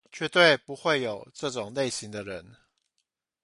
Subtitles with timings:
[0.11, 2.55] 絕對不會有這種類型的人